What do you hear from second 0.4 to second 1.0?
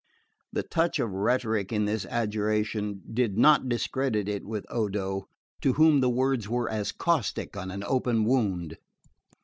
The touch